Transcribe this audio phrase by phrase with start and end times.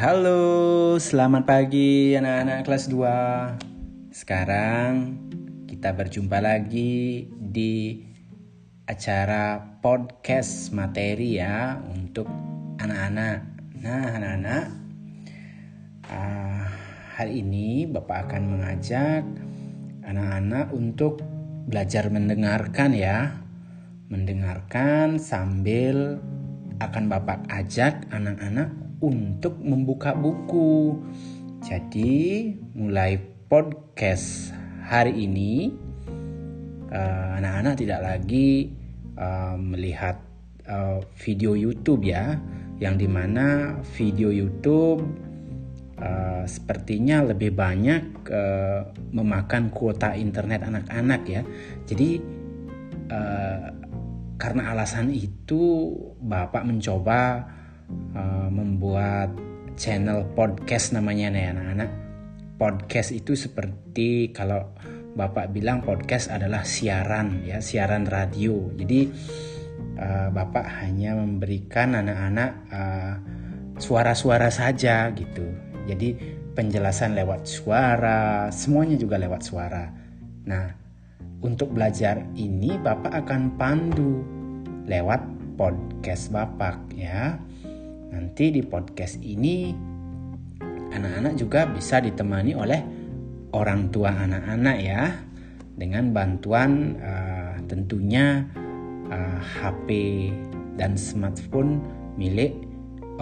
[0.00, 5.20] Halo, selamat pagi anak-anak kelas 2 Sekarang
[5.68, 8.00] kita berjumpa lagi di
[8.88, 12.24] acara podcast materi ya Untuk
[12.80, 13.44] anak-anak.
[13.84, 14.64] Nah anak-anak
[16.08, 16.64] uh,
[17.20, 19.28] Hari ini Bapak akan mengajak
[20.08, 21.20] anak-anak untuk
[21.68, 23.36] belajar mendengarkan ya.
[24.08, 26.24] Mendengarkan sambil
[26.80, 31.00] akan Bapak ajak anak-anak untuk membuka buku.
[31.64, 34.52] Jadi, mulai podcast
[34.84, 35.72] hari ini,
[36.88, 38.72] eh, anak-anak uh, tidak lagi
[39.16, 40.20] uh, melihat
[40.68, 42.36] uh, video YouTube ya,
[42.80, 45.04] yang di mana video YouTube
[46.00, 51.42] uh, sepertinya lebih banyak uh, memakan kuota internet anak-anak ya.
[51.84, 52.10] Jadi,
[53.12, 53.68] uh,
[54.40, 55.92] karena alasan itu,
[56.24, 57.44] Bapak mencoba
[58.14, 59.34] uh, membuat
[59.80, 61.90] channel podcast namanya nih anak-anak.
[62.60, 64.76] Podcast itu seperti kalau
[65.10, 68.70] Bapak bilang podcast adalah siaran ya, siaran radio.
[68.78, 69.10] Jadi
[69.98, 73.14] uh, Bapak hanya memberikan anak-anak uh,
[73.80, 75.44] suara-suara saja gitu.
[75.88, 76.14] Jadi
[76.54, 79.90] penjelasan lewat suara, semuanya juga lewat suara.
[80.46, 80.66] Nah,
[81.40, 84.20] untuk belajar ini Bapak akan pandu
[84.84, 85.24] lewat
[85.56, 87.40] podcast Bapak ya.
[88.10, 89.70] Nanti di podcast ini
[90.90, 92.80] anak-anak juga bisa ditemani oleh
[93.54, 95.14] orang tua anak-anak ya
[95.78, 98.44] dengan bantuan uh, tentunya
[99.08, 99.88] uh, eh, HP
[100.76, 101.80] dan smartphone
[102.18, 102.52] milik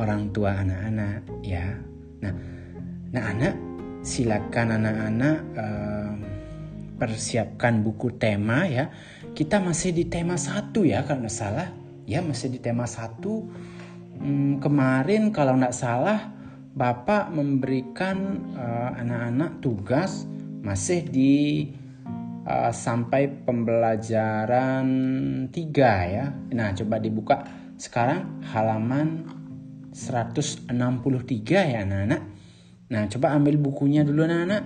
[0.00, 1.76] orang tua anak-anak ya.
[2.24, 2.34] Nah,
[3.12, 3.54] nah anak
[4.02, 6.12] silakan anak-anak uh,
[6.98, 8.90] persiapkan buku tema ya.
[9.36, 11.70] Kita masih di tema satu ya kalau salah
[12.08, 13.46] ya masih di tema satu
[14.18, 16.38] hmm, kemarin kalau nggak salah
[16.78, 20.30] Bapak memberikan uh, anak-anak tugas
[20.62, 21.66] masih di
[22.46, 24.86] uh, sampai pembelajaran
[25.50, 26.26] tiga ya.
[26.54, 27.42] Nah, coba dibuka
[27.74, 29.26] sekarang halaman
[29.90, 30.70] 163
[31.50, 32.22] ya anak-anak.
[32.94, 34.64] Nah, coba ambil bukunya dulu anak-anak.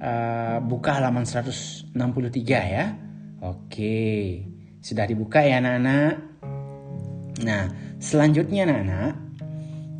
[0.00, 1.94] Uh, buka halaman 163
[2.74, 2.98] ya.
[3.38, 4.42] Oke.
[4.82, 6.29] Sudah dibuka ya anak-anak.
[7.40, 9.12] Nah, Selanjutnya anak-anak,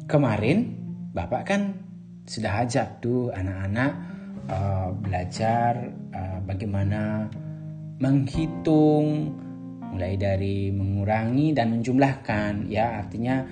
[0.09, 0.73] kemarin
[1.12, 1.77] Bapak kan
[2.25, 3.93] sudah ajak tuh anak-anak
[4.49, 7.28] uh, belajar uh, bagaimana
[8.01, 9.37] menghitung
[9.93, 13.45] mulai dari mengurangi dan menjumlahkan ya artinya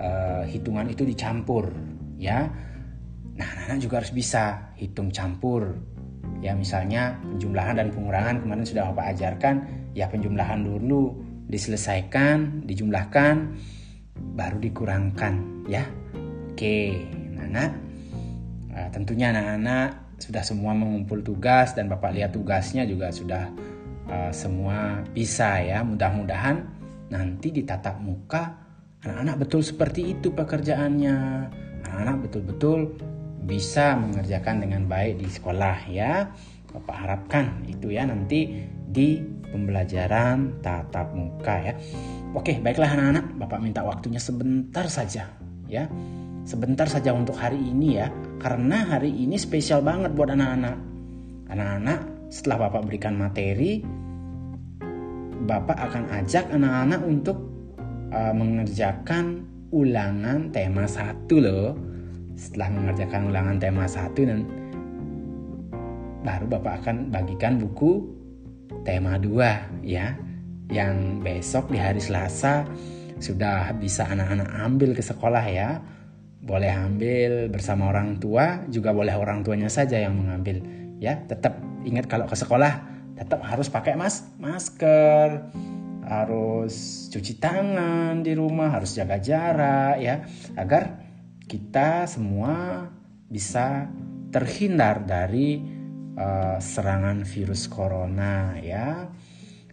[0.00, 1.68] uh, hitungan itu dicampur
[2.16, 2.48] ya.
[3.36, 5.76] Nah, anak-anak juga harus bisa hitung campur.
[6.40, 9.54] Ya, misalnya penjumlahan dan pengurangan kemarin sudah Bapak ajarkan,
[9.92, 13.58] ya penjumlahan dulu diselesaikan, dijumlahkan
[14.38, 15.84] baru dikurangkan ya.
[16.54, 17.70] Oke, anak-anak
[18.70, 23.48] nah, tentunya anak-anak sudah semua mengumpul tugas dan Bapak lihat tugasnya juga sudah
[24.06, 25.80] uh, semua bisa ya.
[25.80, 26.62] Mudah-mudahan
[27.10, 28.54] nanti di tatap muka
[29.00, 31.16] anak-anak betul seperti itu pekerjaannya.
[31.88, 32.78] Anak-anak betul-betul
[33.48, 36.28] bisa mengerjakan dengan baik di sekolah ya.
[36.70, 41.74] Bapak harapkan itu ya nanti di pembelajaran tatap muka ya.
[42.34, 45.30] Oke, baiklah anak-anak, Bapak minta waktunya sebentar saja
[45.66, 45.90] ya.
[46.46, 48.08] Sebentar saja untuk hari ini ya,
[48.42, 50.78] karena hari ini spesial banget buat anak-anak.
[51.50, 53.82] Anak-anak, setelah Bapak berikan materi,
[55.40, 57.38] Bapak akan ajak anak-anak untuk
[58.14, 61.74] uh, mengerjakan ulangan tema satu loh.
[62.34, 64.46] Setelah mengerjakan ulangan tema satu dan
[66.20, 68.19] baru Bapak akan bagikan buku
[68.82, 70.16] tema dua ya
[70.70, 72.64] yang besok di hari Selasa
[73.20, 75.84] sudah bisa anak-anak ambil ke sekolah ya.
[76.40, 80.64] Boleh ambil bersama orang tua, juga boleh orang tuanya saja yang mengambil.
[80.96, 82.88] Ya, tetap ingat kalau ke sekolah
[83.20, 85.52] tetap harus pakai mas masker,
[86.08, 90.24] harus cuci tangan di rumah, harus jaga jarak ya,
[90.56, 91.04] agar
[91.44, 92.88] kita semua
[93.28, 93.92] bisa
[94.32, 95.79] terhindar dari
[96.16, 99.10] uh, serangan virus corona ya.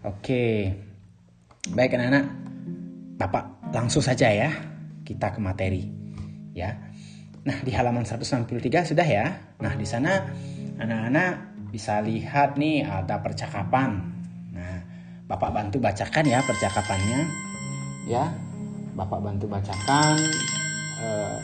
[0.06, 0.74] Oke.
[1.68, 2.26] Baik anak-anak,
[3.20, 4.52] Bapak langsung saja ya
[5.04, 5.88] kita ke materi
[6.56, 6.76] ya.
[7.48, 9.56] Nah, di halaman 163 sudah ya.
[9.64, 10.28] Nah, di sana
[10.80, 14.04] anak-anak bisa lihat nih ada percakapan.
[14.52, 14.76] Nah,
[15.28, 17.22] Bapak bantu bacakan ya percakapannya.
[18.08, 18.32] Ya.
[18.98, 20.18] Bapak bantu bacakan
[21.04, 21.38] uh,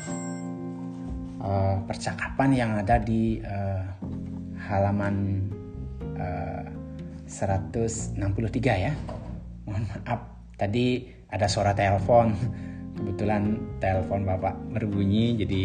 [1.43, 3.85] uh, percakapan yang ada di uh,
[4.69, 5.47] halaman
[6.17, 6.65] uh,
[7.27, 8.19] 163
[8.61, 8.93] ya
[9.67, 10.21] mohon maaf
[10.59, 12.35] tadi ada suara telepon
[12.97, 15.61] kebetulan telepon Bapak berbunyi jadi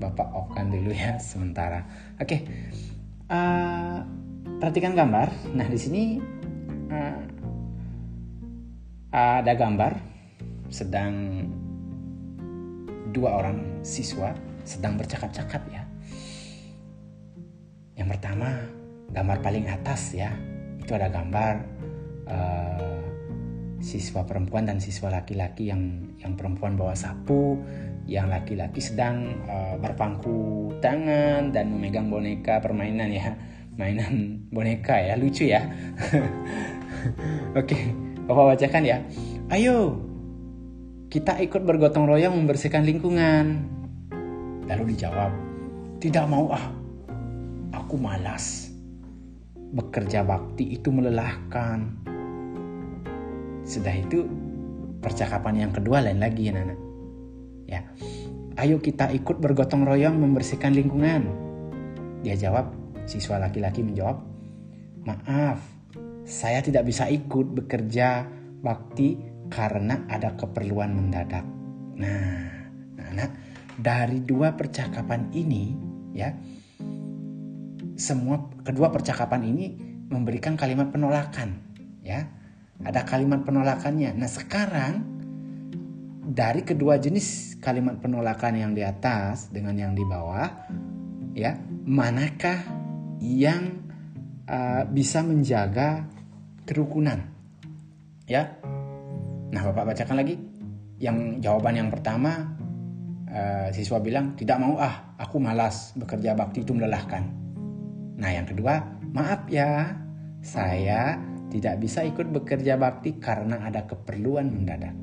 [0.00, 1.84] Bapak off-kan dulu ya sementara.
[2.16, 2.40] Oke.
[3.28, 4.00] Uh,
[4.56, 5.28] perhatikan gambar.
[5.52, 6.02] Nah, di sini
[6.88, 7.20] uh,
[9.12, 9.92] ada gambar
[10.72, 11.44] sedang
[13.12, 14.32] dua orang siswa
[14.64, 15.84] sedang bercakap-cakap ya.
[18.00, 18.48] Yang pertama,
[19.12, 20.32] gambar paling atas ya.
[20.80, 21.54] Itu ada gambar
[22.24, 22.96] uh,
[23.76, 27.60] siswa perempuan dan siswa laki-laki yang yang perempuan bawa sapu,
[28.08, 33.36] yang laki-laki sedang uh, berpangku tangan dan memegang boneka permainan ya,
[33.76, 35.60] mainan boneka ya, lucu ya.
[37.60, 37.92] Oke,
[38.24, 39.04] Bapak bacakan ya.
[39.52, 40.00] Ayo,
[41.12, 43.68] kita ikut bergotong royong membersihkan lingkungan.
[44.64, 45.34] Lalu dijawab,
[45.98, 46.70] tidak mau ah,
[47.74, 48.70] aku malas.
[49.70, 52.10] Bekerja bakti itu melelahkan
[53.70, 54.26] sudah itu
[54.98, 56.74] percakapan yang kedua lain lagi ya Nana.
[57.70, 57.80] Ya.
[58.58, 61.30] Ayo kita ikut bergotong royong membersihkan lingkungan.
[62.20, 62.74] Dia jawab,
[63.06, 64.20] siswa laki-laki menjawab,
[65.06, 65.62] "Maaf,
[66.26, 68.26] saya tidak bisa ikut bekerja
[68.60, 69.16] bakti
[69.48, 71.46] karena ada keperluan mendadak."
[71.96, 72.68] Nah,
[72.98, 73.26] Nana,
[73.78, 75.72] dari dua percakapan ini
[76.12, 76.34] ya,
[78.00, 79.76] semua kedua percakapan ini
[80.08, 81.60] memberikan kalimat penolakan,
[82.00, 82.24] ya
[82.80, 84.16] ada kalimat penolakannya.
[84.16, 85.04] Nah sekarang
[86.24, 90.48] dari kedua jenis kalimat penolakan yang di atas dengan yang di bawah,
[91.36, 92.64] ya manakah
[93.20, 93.84] yang
[94.48, 96.08] uh, bisa menjaga
[96.64, 97.28] kerukunan?
[98.30, 98.56] Ya,
[99.50, 100.38] nah bapak bacakan lagi.
[101.00, 102.54] Yang jawaban yang pertama
[103.26, 107.39] uh, siswa bilang tidak mau ah, aku malas bekerja bakti itu melelahkan.
[108.20, 109.96] Nah yang kedua maaf ya,
[110.44, 111.16] saya
[111.50, 114.94] tidak bisa ikut bekerja bakti karena ada keperluan mendadak.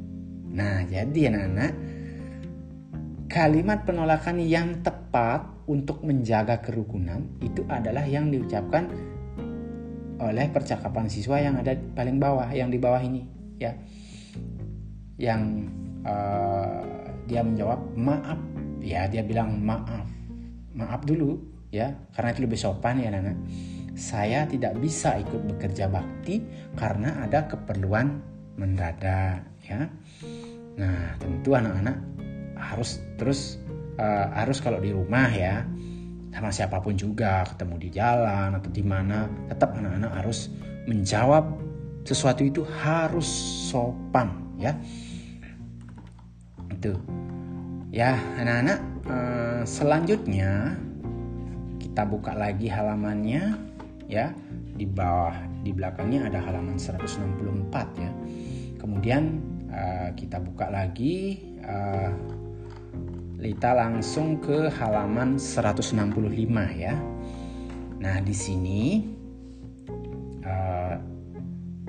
[0.47, 1.71] Nah, jadi anak-anak,
[3.27, 8.87] kalimat penolakan yang tepat untuk menjaga kerukunan itu adalah yang diucapkan
[10.17, 13.27] oleh percakapan siswa yang ada paling bawah, yang di bawah ini,
[13.59, 13.75] ya.
[15.19, 15.67] Yang
[16.07, 18.39] uh, dia menjawab maaf,
[18.81, 20.07] ya dia bilang maaf,
[20.73, 21.37] maaf dulu,
[21.69, 23.37] ya, karena itu lebih sopan ya, anak-anak
[23.97, 26.45] saya tidak bisa ikut bekerja bakti
[26.77, 28.21] karena ada keperluan
[28.53, 29.89] mendadak ya.
[30.77, 31.97] Nah, tentu anak-anak
[32.53, 33.57] harus terus
[33.97, 35.65] uh, harus kalau di rumah ya
[36.29, 40.53] sama siapa pun juga ketemu di jalan atau di mana tetap anak-anak harus
[40.85, 41.57] menjawab
[42.05, 43.25] sesuatu itu harus
[43.73, 44.29] sopan
[44.61, 44.77] ya.
[46.69, 46.93] Itu.
[47.89, 48.79] Ya, anak-anak
[49.09, 50.77] uh, selanjutnya
[51.97, 53.57] kita buka lagi halamannya
[54.05, 54.29] ya.
[54.77, 55.33] Di bawah
[55.65, 58.13] di belakangnya ada halaman 164 ya.
[58.77, 59.41] Kemudian
[59.73, 62.13] uh, kita buka lagi uh,
[63.41, 65.97] Lita langsung ke halaman 165
[66.77, 66.93] ya.
[67.97, 69.01] Nah di sini
[70.45, 71.01] uh,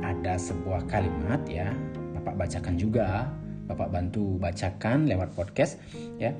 [0.00, 1.68] ada sebuah kalimat ya.
[2.16, 3.28] Bapak bacakan juga.
[3.68, 5.76] Bapak bantu bacakan lewat podcast
[6.16, 6.32] ya.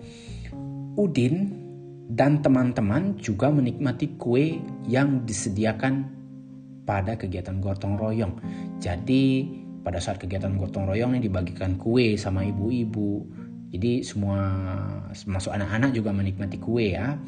[0.97, 1.68] Udin
[2.09, 4.57] dan teman-teman juga menikmati kue
[4.89, 6.09] yang disediakan
[6.89, 8.33] pada kegiatan gotong royong.
[8.81, 9.45] Jadi
[9.85, 13.29] pada saat kegiatan gotong royong ini dibagikan kue sama ibu-ibu.
[13.69, 14.41] Jadi semua
[15.29, 17.21] masuk anak-anak juga menikmati kue ya.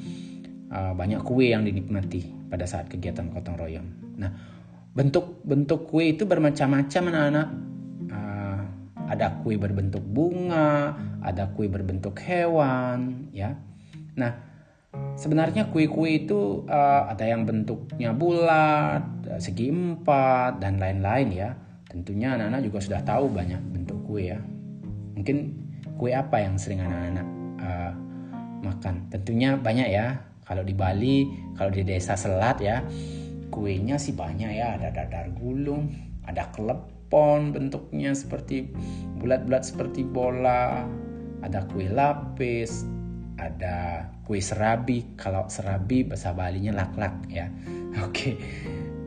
[0.73, 3.89] Ah, banyak kue yang dinikmati pada saat kegiatan gotong royong.
[4.17, 4.33] Nah,
[4.97, 7.49] bentuk-bentuk kue itu bermacam-macam anak-anak.
[8.09, 8.65] Ah,
[9.13, 13.61] ada kue berbentuk bunga, ada kue berbentuk hewan, ya.
[14.17, 14.50] Nah,
[15.15, 19.05] Sebenarnya kue-kue itu uh, ada yang bentuknya bulat,
[19.39, 21.51] segi empat, dan lain-lain ya.
[21.87, 24.41] Tentunya anak-anak juga sudah tahu banyak bentuk kue ya.
[25.15, 25.37] Mungkin
[26.01, 27.27] kue apa yang sering anak-anak
[27.61, 27.93] uh,
[28.65, 29.07] makan?
[29.13, 30.25] Tentunya banyak ya.
[30.43, 32.83] Kalau di Bali, kalau di desa Selat ya,
[33.55, 34.75] kuenya sih banyak ya.
[34.81, 35.95] Ada dadar gulung,
[36.27, 38.75] ada klepon bentuknya seperti
[39.23, 40.83] bulat-bulat seperti bola,
[41.47, 42.89] ada kue lapis,
[43.41, 43.77] ada
[44.29, 45.17] kue serabi.
[45.17, 47.49] Kalau serabi bahasa Balinya lak-lak ya.
[48.07, 48.13] Oke.
[48.13, 48.35] Okay.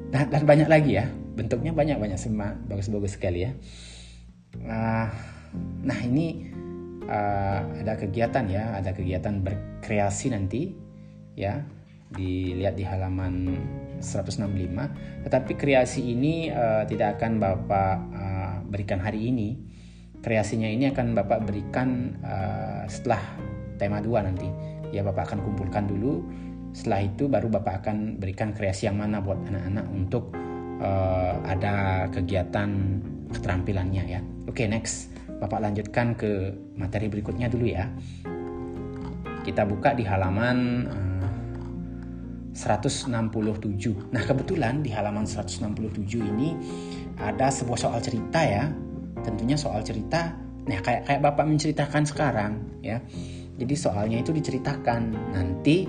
[0.10, 1.06] nah, dan banyak lagi ya.
[1.08, 2.18] Bentuknya banyak banyak.
[2.18, 3.52] Semua bagus-bagus sekali ya.
[4.66, 5.10] Nah,
[5.86, 6.50] nah ini
[7.06, 8.82] uh, ada kegiatan ya.
[8.82, 10.74] Ada kegiatan berkreasi nanti
[11.38, 11.62] ya.
[12.14, 13.58] Dilihat di halaman
[14.04, 19.56] 165 tetapi kreasi ini uh, tidak akan Bapak uh, berikan hari ini.
[20.24, 24.48] Kreasinya ini akan Bapak berikan uh, setelah tema 2 nanti.
[24.94, 26.22] Ya Bapak akan kumpulkan dulu.
[26.74, 30.34] Setelah itu baru Bapak akan berikan kreasi yang mana buat anak-anak untuk
[30.82, 32.70] uh, ada kegiatan
[33.34, 34.22] keterampilannya ya.
[34.50, 35.14] Oke, okay, next.
[35.42, 37.90] Bapak lanjutkan ke materi berikutnya dulu ya.
[39.44, 41.28] Kita buka di halaman uh,
[42.54, 43.12] eh, 167.
[44.14, 45.68] Nah, kebetulan di halaman 167
[46.22, 46.56] ini
[47.20, 48.72] ada sebuah soal cerita ya.
[49.24, 53.04] Tentunya soal cerita nah kayak kayak Bapak menceritakan sekarang ya.
[53.58, 55.02] Jadi soalnya itu diceritakan.
[55.34, 55.86] Nanti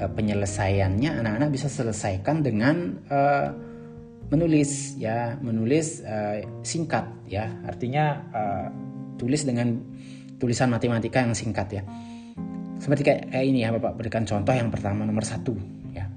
[0.00, 3.48] uh, penyelesaiannya anak-anak bisa selesaikan dengan uh,
[4.28, 5.36] menulis ya.
[5.40, 7.48] Menulis uh, singkat ya.
[7.64, 8.66] Artinya uh,
[9.16, 9.78] tulis dengan
[10.42, 11.82] tulisan matematika yang singkat ya.
[12.82, 15.54] Seperti kayak, kayak ini ya bapak berikan contoh yang pertama nomor satu
[15.94, 16.10] ya.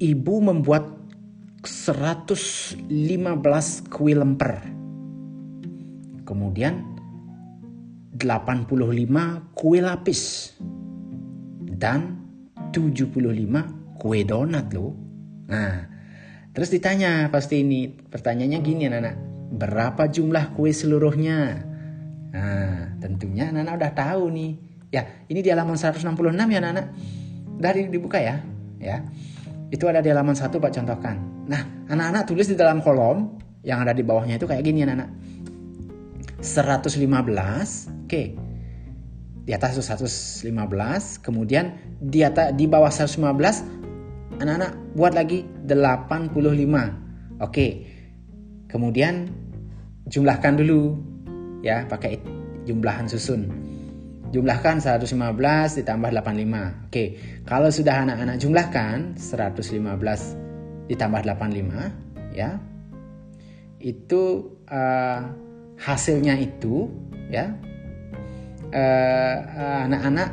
[0.00, 1.00] Ibu membuat
[1.60, 2.88] 115
[3.92, 4.64] kue lemper.
[6.24, 6.89] Kemudian
[8.20, 10.52] 85 kue lapis
[11.80, 12.20] dan
[12.70, 13.16] 75
[13.96, 14.92] kue donat loh
[15.48, 15.90] nah
[16.50, 19.16] Terus ditanya pasti ini pertanyaannya gini anak-anak,
[19.54, 21.62] berapa jumlah kue seluruhnya?
[22.34, 24.52] Nah, tentunya anak-anak udah tahu nih.
[24.90, 26.10] Ya, ini di halaman 166
[26.50, 26.86] ya anak-anak.
[27.60, 28.42] Dari dibuka ya,
[28.82, 29.06] ya.
[29.70, 31.46] Itu ada di halaman 1 Pak contohkan.
[31.46, 35.10] Nah, anak-anak tulis di dalam kolom yang ada di bawahnya itu kayak gini anak-anak.
[36.40, 38.22] 115, oke.
[39.44, 43.80] Di atas itu 115, kemudian di atas di bawah 115
[44.40, 46.32] anak-anak buat lagi 85
[47.44, 47.68] oke.
[48.72, 49.28] Kemudian
[50.08, 50.96] jumlahkan dulu
[51.60, 52.16] ya pakai
[52.64, 53.52] jumlahan susun.
[54.30, 57.04] Jumlahkan 115 ditambah 85 oke.
[57.44, 62.56] Kalau sudah anak-anak jumlahkan 115 ditambah 85 ya.
[63.80, 65.49] Itu uh,
[65.80, 66.92] hasilnya itu
[67.32, 67.56] ya
[68.70, 69.36] uh,
[69.88, 70.28] anak-anak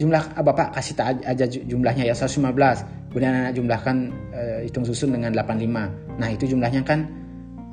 [0.00, 3.96] jumlah ah, Bapak kasih tak aja jumlahnya ya 115 kemudian anak jumlahkan
[4.34, 7.06] uh, hitung susun dengan 85 nah itu jumlahnya kan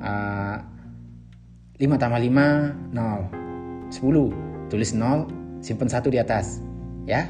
[0.04, 0.60] uh,
[1.82, 3.42] 5 tambah 5 0
[3.90, 6.62] 10 tulis 0 simpan 1 di atas
[7.04, 7.28] ya.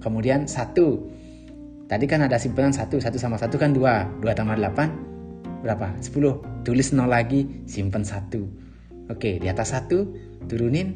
[0.00, 5.03] Kemudian 1 tadi kan ada simpanan 1 1 sama 1 kan 2 2 tambah 8
[5.64, 5.96] berapa?
[6.04, 10.88] 10 tulis 0 lagi simpan 1 oke di atas 1 turunin.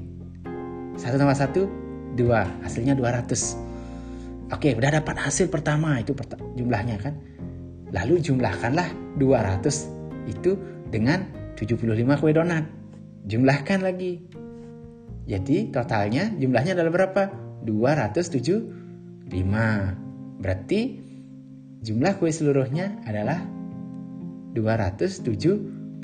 [0.98, 5.96] 1 tambah 1 2 hasilnya 200 oke udah dapat hasil pertama.
[6.00, 6.12] Itu
[6.54, 7.16] jumlahnya kan?
[7.94, 10.60] Lalu jumlahkanlah 200 itu
[10.92, 11.24] dengan
[11.56, 12.68] 75 kue donat.
[13.24, 14.20] Jumlahkan lagi.
[15.28, 17.22] Jadi totalnya jumlahnya adalah berapa?
[17.64, 20.80] 275 berarti
[21.84, 23.44] jumlah kue seluruhnya adalah
[24.56, 26.00] 275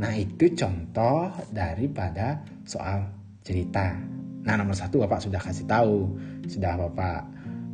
[0.00, 3.10] nah itu contoh daripada soal
[3.40, 4.10] cerita
[4.40, 6.16] Nah nomor satu Bapak sudah kasih tahu,
[6.48, 7.18] sudah Bapak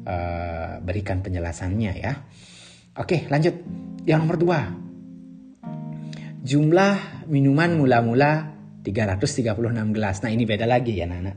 [0.06, 2.12] uh, berikan penjelasannya ya.
[2.98, 3.54] Oke lanjut,
[4.08, 4.60] yang nomor dua.
[6.46, 9.50] Jumlah minuman mula-mula 336
[9.94, 10.22] gelas.
[10.22, 11.36] Nah ini beda lagi ya anak-anak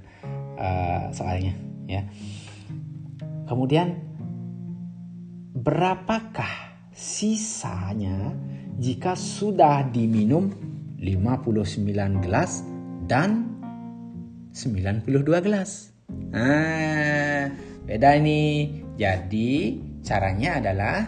[0.57, 1.53] uh, soalnya
[1.89, 2.05] ya.
[3.49, 3.97] Kemudian
[5.57, 6.68] berapakah
[6.99, 8.35] sisanya
[8.75, 10.51] jika sudah diminum
[10.99, 11.87] 59
[12.19, 12.59] gelas
[13.07, 13.55] dan
[14.51, 15.07] 92
[15.39, 15.95] gelas.
[16.11, 17.47] Nah,
[17.87, 18.67] beda ini.
[18.99, 21.07] Jadi, caranya adalah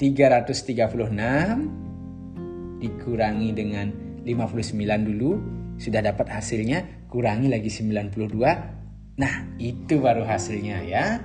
[0.00, 3.92] 336 dikurangi dengan
[4.24, 5.36] 59 dulu,
[5.76, 9.20] sudah dapat hasilnya, kurangi lagi 92.
[9.20, 11.20] Nah, itu baru hasilnya ya.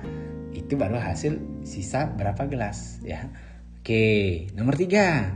[0.52, 3.28] Itu baru hasil sisa berapa gelas ya.
[3.78, 5.32] Oke, nomor tiga.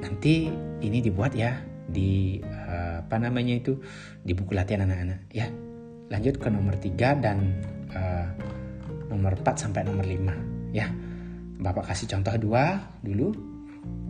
[0.00, 0.52] Nanti
[0.84, 3.78] ini dibuat ya di uh, apa namanya itu
[4.20, 5.48] di buku latihan anak-anak ya.
[6.06, 7.38] Lanjut ke nomor 3 dan
[7.90, 8.30] uh,
[9.10, 10.86] nomor 4 sampai nomor 5 ya.
[11.56, 13.34] Bapak kasih contoh dua dulu.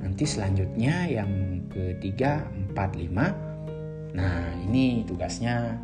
[0.02, 1.30] Nanti selanjutnya yang
[1.70, 3.56] ketiga 4 5
[4.16, 5.76] nah ini tugasnya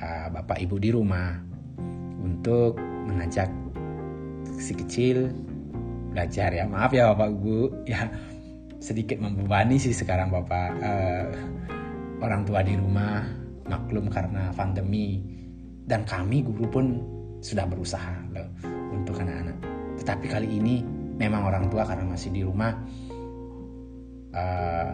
[0.00, 1.45] uh, Bapak Ibu di rumah
[2.20, 3.48] untuk mengajak
[4.56, 5.30] si kecil
[6.16, 6.64] belajar ya.
[6.64, 7.58] Maaf ya Bapak Ibu.
[7.92, 8.08] Ya
[8.76, 10.70] sedikit membebani sih sekarang bapak.
[10.78, 11.28] Uh,
[12.22, 13.24] orang tua di rumah
[13.68, 15.20] maklum karena pandemi.
[15.86, 16.86] Dan kami guru pun
[17.38, 18.48] sudah berusaha loh
[18.90, 19.54] untuk anak-anak.
[20.02, 20.82] Tetapi kali ini
[21.14, 22.74] memang orang tua karena masih di rumah
[24.34, 24.92] uh,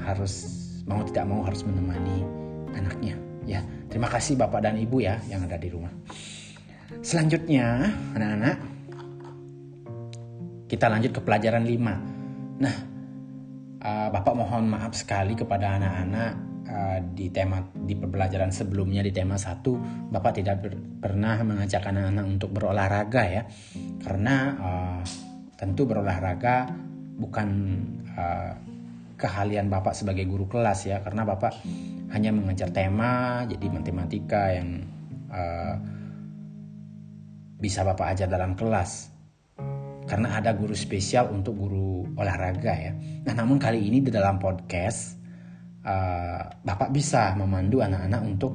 [0.00, 0.48] harus
[0.88, 2.24] mau tidak mau harus menemani
[2.72, 3.60] anaknya ya.
[3.92, 5.92] Terima kasih bapak dan ibu ya yang ada di rumah
[7.00, 8.56] selanjutnya anak-anak
[10.68, 12.74] kita lanjut ke pelajaran 5 nah
[13.84, 16.32] uh, Bapak mohon maaf sekali kepada anak-anak
[16.68, 19.76] uh, di tema di pembelajaran sebelumnya di tema satu
[20.10, 23.42] Bapak tidak ber, pernah mengajak anak-anak untuk berolahraga ya.
[24.00, 25.00] Karena uh,
[25.54, 26.72] tentu berolahraga
[27.20, 27.48] bukan
[28.16, 28.52] uh,
[29.14, 31.04] keahlian Bapak sebagai guru kelas ya.
[31.04, 31.52] Karena Bapak
[32.16, 34.86] hanya mengejar tema jadi matematika yang
[35.28, 35.76] uh,
[37.58, 39.14] bisa Bapak ajar dalam kelas
[40.04, 42.92] karena ada guru spesial untuk guru olahraga ya.
[43.24, 45.16] Nah namun kali ini di dalam podcast
[45.84, 48.52] uh, Bapak bisa memandu anak-anak untuk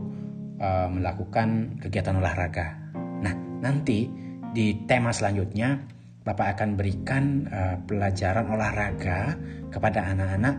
[0.61, 2.77] uh, melakukan kegiatan olahraga.
[3.25, 3.33] Nah
[3.65, 4.05] nanti
[4.53, 9.33] di tema selanjutnya Bapak akan berikan uh, pelajaran olahraga
[9.73, 10.55] kepada anak-anak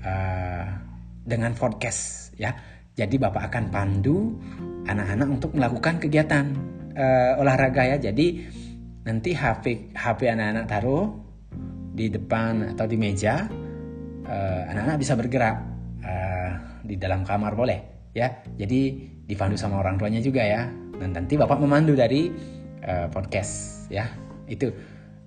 [0.00, 0.66] uh,
[1.28, 2.56] dengan podcast ya.
[2.94, 4.38] Jadi Bapak akan pandu
[4.86, 6.46] anak-anak untuk melakukan kegiatan
[6.94, 7.96] uh, olahraga ya.
[7.98, 8.26] Jadi
[9.04, 11.04] nanti HP HP anak-anak taruh
[11.94, 13.46] di depan atau di meja,
[14.70, 15.56] anak-anak uh, bisa bergerak
[16.02, 16.50] uh,
[16.82, 18.30] di dalam kamar boleh ya.
[18.54, 20.66] Jadi dipandu sama orang tuanya juga ya.
[20.94, 22.30] Dan nanti Bapak memandu dari
[22.86, 24.06] uh, podcast ya.
[24.46, 24.70] Itu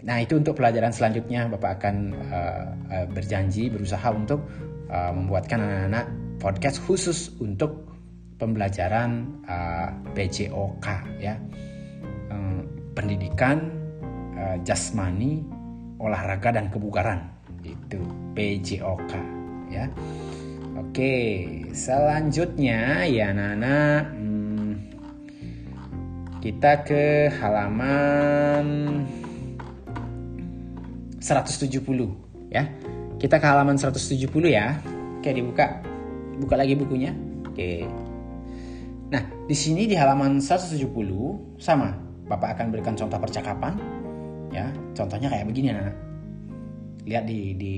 [0.05, 4.45] Nah itu untuk pelajaran selanjutnya Bapak akan uh, uh, berjanji berusaha untuk
[4.93, 6.05] uh, membuatkan anak-anak
[6.37, 7.96] podcast khusus untuk
[8.37, 10.87] pembelajaran uh, PJOK
[11.21, 11.35] ya
[12.29, 12.63] um,
[12.93, 13.69] pendidikan
[14.37, 15.41] uh, jasmani
[15.97, 17.27] olahraga dan kebugaran
[17.65, 17.99] itu
[18.37, 19.13] PJOK
[19.73, 19.89] ya
[20.77, 21.13] oke
[21.73, 24.71] selanjutnya ya anak-anak hmm,
[26.37, 28.65] kita ke halaman
[31.27, 32.63] 170 ya.
[33.19, 34.79] Kita ke halaman 170 ya.
[35.19, 35.83] Oke, dibuka.
[36.39, 37.11] Buka lagi bukunya.
[37.51, 37.83] Oke.
[39.07, 40.83] Nah, di sini di halaman 170
[41.55, 41.95] sama.
[42.27, 43.79] Bapak akan berikan contoh percakapan.
[44.51, 45.95] Ya, contohnya kayak begini anak.
[47.07, 47.75] Lihat di di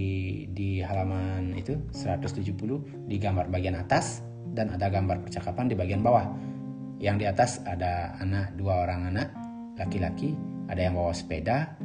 [0.49, 4.25] di halaman itu 170 di gambar bagian atas
[4.57, 6.25] dan ada gambar percakapan di bagian bawah.
[6.97, 9.29] Yang di atas ada anak dua orang anak
[9.77, 10.33] laki-laki,
[10.65, 11.77] ada yang bawa sepeda,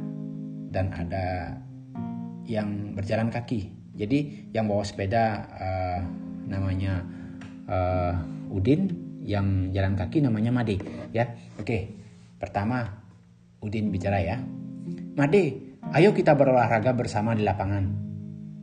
[0.73, 1.55] dan ada
[2.49, 3.69] yang berjalan kaki.
[3.93, 5.99] Jadi yang bawa sepeda uh,
[6.49, 7.05] namanya
[7.69, 8.13] uh,
[8.51, 10.77] Udin, yang jalan kaki namanya Made.
[11.11, 11.97] Ya, oke.
[12.37, 13.01] Pertama
[13.65, 14.37] Udin bicara ya,
[15.17, 15.43] Made,
[15.97, 17.89] ayo kita berolahraga bersama di lapangan.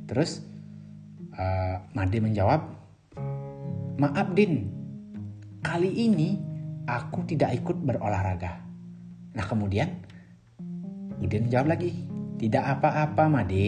[0.07, 0.39] Terus
[1.35, 2.61] uh, Made menjawab,
[3.99, 4.71] maaf Din,
[5.59, 6.39] kali ini
[6.87, 8.63] aku tidak ikut berolahraga.
[9.35, 9.91] Nah kemudian
[11.19, 12.07] Udin jawab lagi,
[12.39, 13.67] tidak apa-apa Made,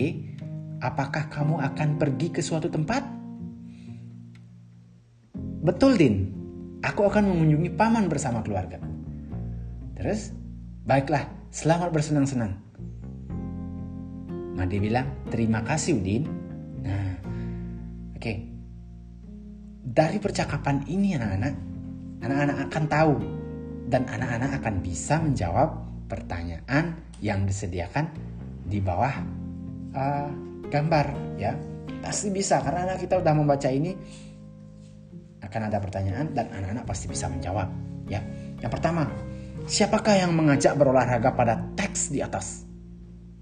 [0.79, 3.03] apakah kamu akan pergi ke suatu tempat?
[5.65, 6.44] Betul Din,
[6.85, 8.77] aku akan mengunjungi paman bersama keluarga.
[9.97, 10.37] Terus,
[10.85, 12.53] baiklah, selamat bersenang-senang.
[14.55, 16.29] Made bilang, terima kasih Udin.
[16.85, 17.17] Nah,
[18.15, 18.21] oke.
[18.21, 18.37] Okay.
[19.85, 21.55] Dari percakapan ini anak-anak,
[22.21, 23.15] anak-anak akan tahu
[23.89, 25.71] dan anak-anak akan bisa menjawab
[26.09, 28.11] pertanyaan yang disediakan
[28.65, 29.15] di bawah
[29.93, 30.29] uh,
[30.69, 31.53] gambar ya
[32.01, 33.93] pasti bisa karena anak kita udah membaca ini
[35.45, 37.69] akan ada pertanyaan dan anak-anak pasti bisa menjawab
[38.09, 38.21] ya.
[38.61, 39.09] Yang pertama
[39.69, 42.65] siapakah yang mengajak berolahraga pada teks di atas?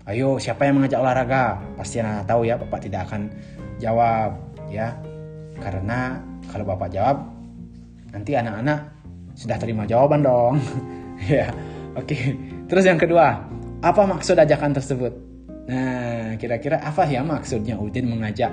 [0.03, 1.63] Ayo siapa yang mengajak olahraga?
[1.79, 3.31] Pasti anak, -anak tahu ya bapak tidak akan
[3.79, 4.31] jawab
[4.67, 4.99] ya.
[5.63, 6.19] Karena
[6.51, 7.23] kalau bapak jawab
[8.11, 8.93] nanti anak-anak
[9.33, 10.59] sudah terima jawaban dong
[11.33, 11.49] ya.
[11.93, 12.17] Oke
[12.67, 13.47] terus yang kedua
[13.83, 15.13] apa maksud ajakan tersebut?
[15.63, 18.51] Nah, kira-kira apa ya maksudnya Udin mengajak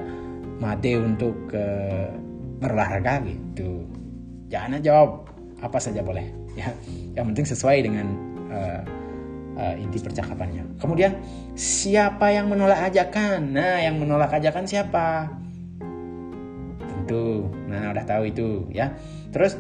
[0.60, 2.29] Made untuk uh,
[2.60, 3.88] berolahraga gitu?
[4.52, 6.72] Jangan jawab apa saja boleh ya.
[7.16, 8.08] Yang penting sesuai dengan
[8.52, 8.82] uh,
[9.60, 10.80] uh, inti percakapannya.
[10.80, 11.20] Kemudian
[11.56, 13.56] siapa yang menolak ajakan?
[13.56, 15.28] Nah, yang menolak ajakan siapa?
[16.80, 17.52] Tentu.
[17.68, 18.96] Nah, udah tahu itu ya.
[19.36, 19.60] Terus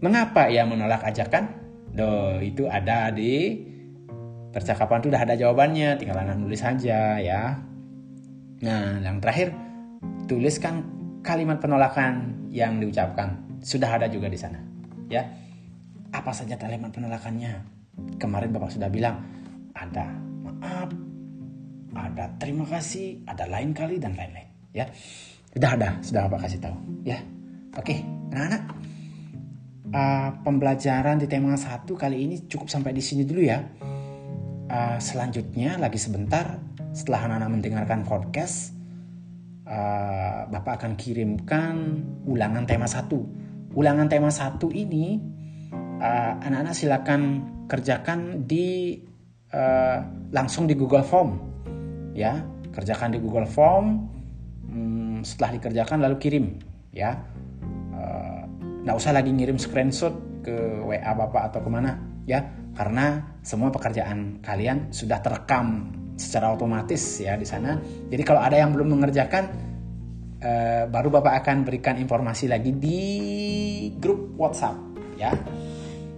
[0.00, 1.52] mengapa ia menolak ajakan?
[1.96, 3.64] Doh, itu ada di
[4.52, 7.60] percakapan itu udah ada jawabannya, tinggal anak nulis saja ya.
[8.64, 9.52] Nah, yang terakhir,
[10.24, 10.95] tuliskan
[11.26, 13.58] kalimat penolakan yang diucapkan.
[13.58, 14.62] Sudah ada juga di sana.
[15.10, 15.26] Ya.
[16.14, 17.66] Apa saja kalimat penolakannya?
[18.22, 19.26] Kemarin Bapak sudah bilang
[19.74, 20.06] ada
[20.46, 20.94] maaf,
[21.98, 24.86] ada terima kasih, ada lain kali dan lain-lain, ya.
[25.50, 27.18] Sudah ada, sudah Bapak kasih tahu, ya.
[27.74, 28.62] Oke, anak-anak.
[29.86, 33.62] Uh, pembelajaran di tema satu kali ini cukup sampai di sini dulu ya
[34.66, 36.58] uh, selanjutnya lagi sebentar
[36.90, 38.75] setelah anak-anak mendengarkan podcast
[39.66, 41.74] uh, Bapak akan kirimkan
[42.24, 43.26] ulangan tema satu.
[43.76, 45.20] Ulangan tema satu ini
[45.96, 47.20] anak anak-anak silakan
[47.68, 49.00] kerjakan di
[49.52, 49.98] uh,
[50.32, 51.30] langsung di Google Form
[52.14, 52.40] ya.
[52.72, 53.86] Kerjakan di Google Form
[54.68, 56.46] hmm, setelah dikerjakan lalu kirim
[56.94, 57.16] ya.
[58.86, 60.54] Nggak uh, usah lagi ngirim screenshot ke
[60.86, 62.44] WA bapak atau ke mana ya.
[62.76, 67.76] Karena semua pekerjaan kalian sudah terekam secara otomatis ya di sana.
[68.08, 69.44] Jadi kalau ada yang belum mengerjakan
[70.40, 73.00] uh, baru Bapak akan berikan informasi lagi di
[74.00, 74.76] grup WhatsApp
[75.20, 75.30] ya.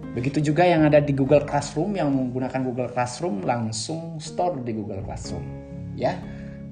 [0.09, 5.05] Begitu juga yang ada di Google Classroom yang menggunakan Google Classroom langsung store di Google
[5.05, 5.45] Classroom
[5.93, 6.15] ya.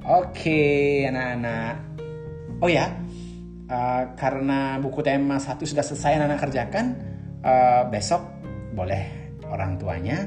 [0.08, 2.00] Oke, anak-anak.
[2.64, 2.90] Oh ya,
[3.68, 6.86] uh, karena buku tema satu sudah selesai anak-anak kerjakan,
[7.44, 8.24] uh, besok
[8.74, 10.26] boleh orang tuanya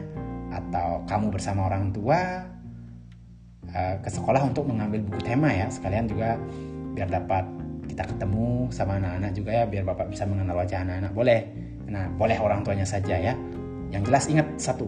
[0.53, 2.45] atau kamu bersama orang tua
[3.75, 5.67] uh, ke sekolah untuk mengambil buku tema ya.
[5.71, 6.39] Sekalian juga
[6.95, 7.45] biar dapat
[7.91, 11.13] kita ketemu sama anak-anak juga ya, biar bapak bisa mengenal wajah anak-anak.
[11.13, 11.41] Boleh.
[11.91, 13.35] Nah, boleh orang tuanya saja ya.
[13.91, 14.87] Yang jelas ingat satu,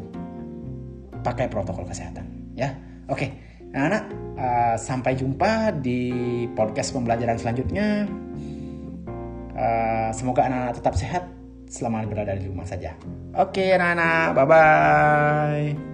[1.26, 2.70] pakai protokol kesehatan ya.
[3.10, 3.34] Oke,
[3.74, 4.04] anak-anak
[4.38, 6.00] uh, sampai jumpa di
[6.54, 8.06] podcast pembelajaran selanjutnya.
[9.52, 11.24] Uh, semoga anak-anak tetap sehat
[11.66, 12.94] selama berada di rumah saja.
[13.34, 15.91] Oke, anak-anak, bye bye.